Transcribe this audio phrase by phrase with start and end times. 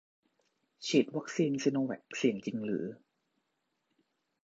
[0.87, 2.85] ฉีดวัคซีนซิโนแวคเสี่ยงจริงหรือ